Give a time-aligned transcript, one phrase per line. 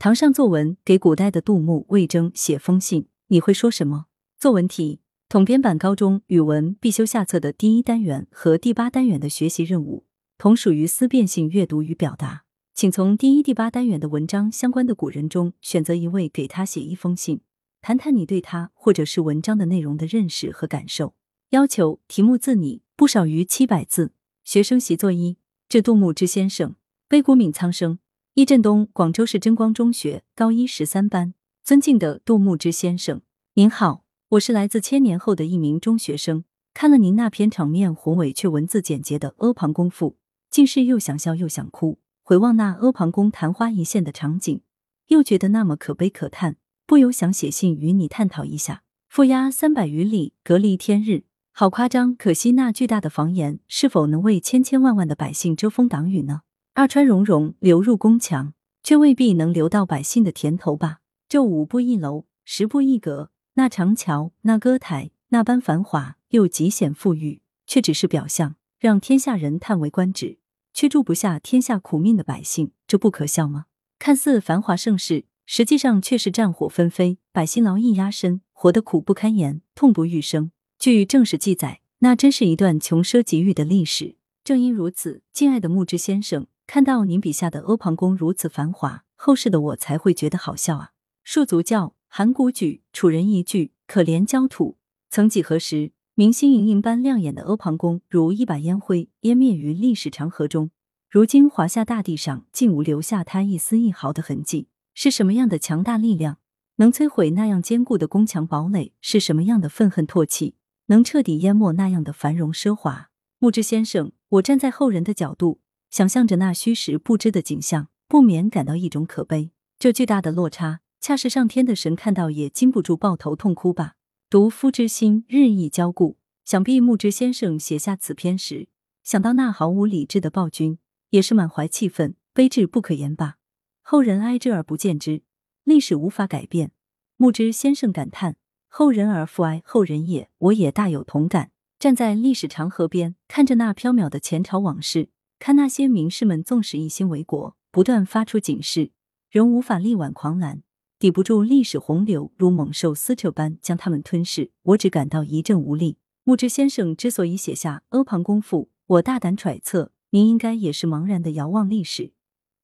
[0.00, 4.06] 堂上作文给古代的杜牧、魏征写封信，你会说什么？
[4.38, 10.06] 作文题：统编版高中语文必修下册的第一单元和第八单元的学习任务，
[10.38, 12.44] 同属于思辨性阅读与表达。
[12.76, 17.40] 请从第一、第八单元的文章相关的古人中选择一位，给他写一封信，
[17.80, 21.14] 谈谈你对他或者是文章的内容的认识和感受。
[21.50, 24.12] 要求题目自拟，不少于七百字。
[24.44, 25.38] 学生习作一：
[25.68, 26.76] 致杜牧之先生，
[27.08, 27.98] 悲孤悯苍生。
[28.38, 31.34] 易振东，广州市真光中学高一十三班。
[31.64, 33.20] 尊敬的杜牧之先生，
[33.54, 36.44] 您好，我是来自千年后的一名中学生。
[36.72, 40.10] 看了您那篇场面宏伟却文字简洁的《阿房宫赋》，
[40.48, 41.98] 竟是又想笑又想哭。
[42.22, 44.60] 回望那阿房宫昙花一现的场景，
[45.08, 48.84] 又觉得那么可悲可叹，不由想写信与你探讨一下。
[49.08, 52.14] 负压三百余里，隔离天日，好夸张。
[52.14, 56.42] 可惜那巨大的房檐是否能为千千万万的百姓遮风挡雨呢？
[56.78, 61.00] 二川溶溶流入宫墙，却未必能流到百姓的田头吧？
[61.28, 70.38] 这五步一楼，十步一阁，那长桥，那歌台，那般繁华又极显富裕，却只是表象，让天下人叹为观止，
[70.72, 73.64] 却住不下天下苦命的百姓，这不可笑吗？
[73.98, 80.52] 看似繁华盛世，实际上却是战火纷飞，百姓劳役压身，活得苦不堪言，痛不欲生。
[80.78, 84.14] 据正史记载，那真是一段穷奢极欲的历史。
[84.44, 86.46] 正因如此，敬爱的木之先生。
[86.68, 90.90] 看到您笔下的阿房宫如此繁华，后世的我才会觉得好笑啊！
[91.24, 94.76] 戍卒叫，函谷举，楚人一句，可怜焦土。
[95.08, 100.70] 曾几何时，明星莹莹般亮眼的阿房宫，如一把烟灰，湮灭于历史长河中。
[101.08, 104.68] 如今华夏大地上，竟无留下它一丝一毫的痕迹。
[104.92, 106.36] 是什么样的强大力量，
[106.76, 108.92] 能摧毁那样坚固的宫墙堡垒？
[109.00, 110.56] 是什么样的愤恨唾弃，
[110.88, 113.08] 能彻底淹没那样的繁荣奢华？
[113.38, 115.60] 木之先生，我站在后人的角度。
[115.90, 119.50] 想象着那虚实不知的景象，不免感到一种可悲。
[119.78, 123.94] 这巨大的落差，恰是上天的神看到也禁不住抱头痛哭吧。
[124.28, 128.68] 读夫之心日益交固，想必木之先生写下此篇时，
[129.02, 130.78] 想到那毫无理智的暴君，
[131.10, 133.36] 也是满怀气愤，悲至不可言吧。
[133.80, 135.22] 后人哀之而不见之，
[135.64, 136.72] 历史无法改变。
[137.16, 138.36] 木之先生感叹
[138.68, 141.50] ：“后人而复哀，后人也。”我也大有同感。
[141.78, 145.08] 站在历史长河边，看着那缥缈的前朝往事。
[145.38, 148.90] 看那些名士们，纵使一心为国，不断发出警示，
[149.30, 150.62] 仍无法力挽狂澜，
[150.98, 154.50] 抵不住历史洪流，如猛兽撕扯般将他们吞噬。
[154.62, 155.98] 我只感到一阵无力。
[156.24, 162.12] 木之先生之所以写下《阿房宫赋》，我大胆揣测，您应该也是茫然的遥望历史，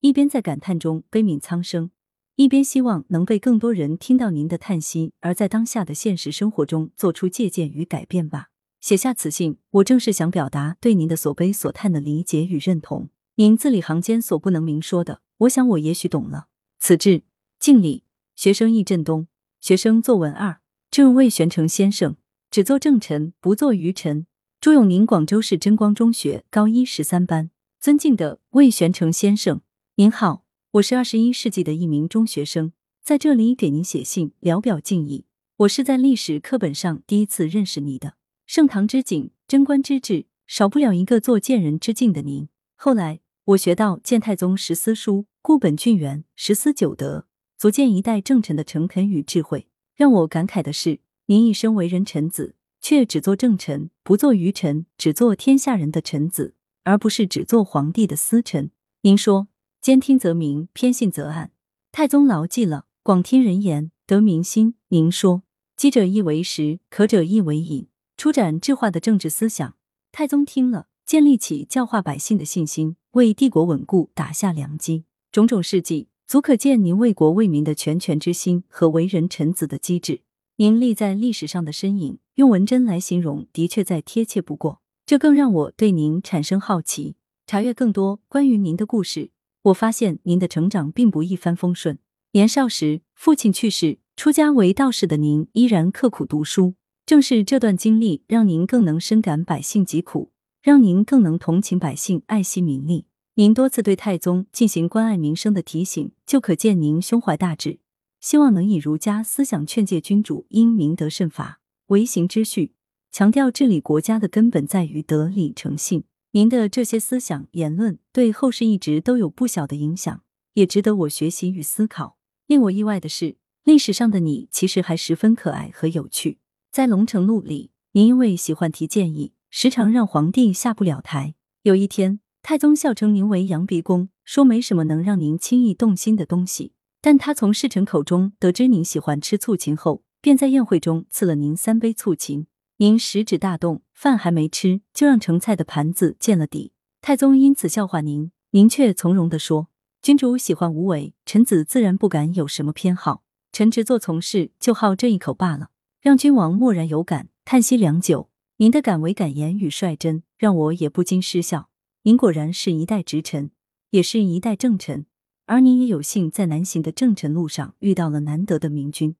[0.00, 1.90] 一边在感叹中悲悯苍生，
[2.36, 8.48] 一边希望能被更多人听到您的叹息，而在当下的现实生活中做出借鉴与改变吧。
[8.84, 13.08] 写下此信，我正是想表达对您的所悲所叹的理解与认同。
[13.36, 16.48] 您字里行间所不能明说的，我想我也许懂了。
[16.78, 17.22] 此致
[17.58, 18.04] 敬礼。
[18.36, 19.26] 学生易振东。
[19.58, 20.60] 学生作文二。
[20.90, 22.16] 致魏玄成先生，
[22.50, 24.26] 只做正臣，不做愚臣。
[24.60, 27.48] 朱永宁，广州市真光中学高一十三班。
[27.80, 29.62] 尊敬的魏玄成先生，
[29.94, 35.24] 您好，我是二十一世纪的一名中学生，在这里给您写信，聊表敬意。
[35.56, 38.16] 我是在历史课本上第一次认识你的。
[38.46, 42.48] 盛唐之景，贞观之治，少不了一个做见人之敬的您。
[42.76, 49.68] 后来我学到建太宗十思书，固本俊元，十思九德，足见一代政臣的诚恳与智慧。
[49.94, 58.70] 让我感慨的是，您一生为人臣子，却只做正臣，不做愚臣，只做天下人的臣子，而不是只做皇帝的私臣。
[59.02, 59.48] 您说，
[59.80, 61.52] 兼听则明，偏信则暗。
[61.92, 64.74] 太宗牢记了，广听人言，得民心。
[64.88, 65.44] 您说，
[65.76, 67.86] 饥者亦为食，渴者亦为饮。
[68.16, 69.76] 出展智化的政治思想，
[70.12, 75.04] 太宗听了，建立起教化百姓的信心，为帝国稳固打下良基。
[75.32, 80.20] 种种事迹，足可见您为国为民的全权之心和为人臣子的机智。
[80.56, 84.80] 您立在历史上的身影，用文贞来形容，的确再贴切不过。
[85.04, 87.16] 这更让我对您产生好奇。
[87.46, 89.30] 查阅更多关于您的故事，
[89.62, 91.98] 我发现您的成长并不一帆风顺。
[92.32, 96.74] 年少时，父亲去世，出家为道士的您依然刻苦读书。
[97.06, 103.04] 正是这段经历，让您更能深感百姓疾苦，让您更能同情百姓，爱惜民力。
[103.34, 107.78] 您多次对太宗进行关爱民生的提醒，就可见您胸怀大志，
[108.20, 112.72] 希望能以儒家思想劝诫君主应明德慎法，唯行之序，
[113.12, 116.04] 强调治理国家的根本在于德理诚信。
[116.30, 120.22] 您的这些思想言论，对后世一直都有不小的影响，
[120.54, 122.16] 也值得我学习与思考。
[122.46, 126.38] 令我意外的是，历史上的你其实还十分可爱和有趣。
[126.74, 131.36] 在《龙城录》里，您因为喜欢提建议，时常让皇帝下不了台。
[131.62, 136.72] 有一天，太宗笑称您为羊鼻公，说没什么能让您轻易动心的东西。
[137.00, 142.48] 但他从侍臣口中得知您喜欢吃醋芹后，便在宴会中赐了您三杯醋芹。
[142.78, 146.72] 您食指大动，饭还没吃，就让盛菜的盘子见了底。
[147.00, 149.68] 太宗因此笑话您，您却从容地说
[150.02, 153.22] ：“君主喜欢无为，臣子自然不敢有什么偏好。
[153.52, 155.68] 臣职做从事，就好这一口罢了。”
[156.04, 158.28] 让君王默然有感，叹息良久。
[158.58, 161.70] 您的敢为敢言与率真，让我也不禁失笑。
[162.02, 163.52] 您果然是一代直臣，
[163.88, 165.06] 也是一代正臣。
[165.46, 169.16] 而您也有幸在南行的正臣路上遇到了难得的明君，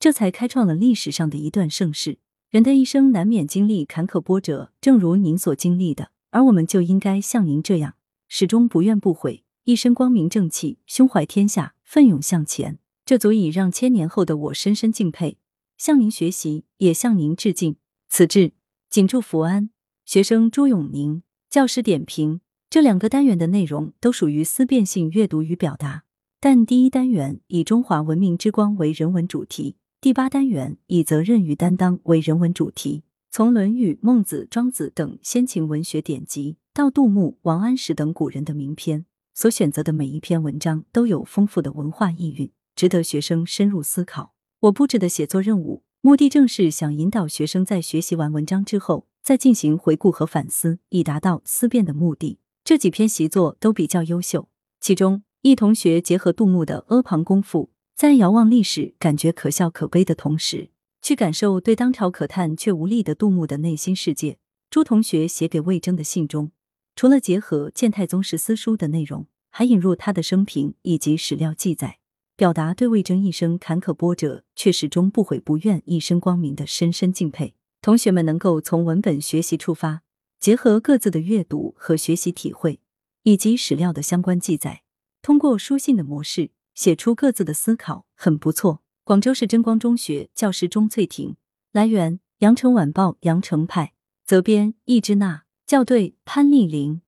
[0.00, 2.16] 这才开创了历史上的一段盛世。
[2.48, 7.96] 人的一生难免经历坎坷波折，正如您所经历的，而我们就应该像您这样，
[8.26, 12.78] 始终不怨不悔，一身光明正气，胸怀天下，奋勇向前。
[13.04, 15.36] 这足以让千年后的我深深敬佩，
[15.82, 17.74] 向您学习，也向您致敬。
[18.08, 18.52] 此致，
[18.88, 19.70] 谨祝福安。
[20.04, 22.40] 学生朱永宁，教师点评。
[22.70, 26.04] 这两个单元的内容都属于思辨性阅读与表达，
[26.38, 33.02] 但第一单元以中华文明之光为人文主题，第八单元以责任与担当为人文主题。
[33.32, 39.04] 从《论语》《孟子》《庄子》等先秦文学典籍，到杜牧、王安石等古人的名篇，
[39.34, 44.34] 所选择的每一篇文章都有丰富的文化意蕴，值得学生深入思考。
[44.62, 52.38] 我布置的写作任务，目的正是想引导学生在学习完文章之后，再进行回顾和反思，以达到思辨的目的。
[52.62, 54.48] 这几篇习作都比较优秀，
[54.80, 60.70] 其中易同学结合杜牧的阿房宫赋，在遥望历史、感觉可笑可悲的同时，
[61.02, 64.38] 去感受对当朝可叹却无力的杜牧的内心世界。
[64.70, 66.52] 朱同学写给魏征的信中，
[66.94, 71.98] 除了结合《建太宗十思书》的内容，还引入他的生平以及史料记载，
[72.42, 77.54] 表达对魏征一生坎坷波折却始终不悔不愿、一生光明的深深敬佩。
[77.80, 80.02] 同学们能够从文本学习出发。
[80.40, 82.80] 结合各自的阅读和学习体会，
[83.22, 84.82] 以及史料的相关记载，
[85.22, 88.82] 通过书信的模式写出各自的思考，很不错。
[89.04, 91.36] 广州市真光中学教师钟翠婷，
[91.70, 93.92] 来源：羊城晚报羊城派，
[94.24, 97.02] 责编：易之娜，校对：潘丽玲。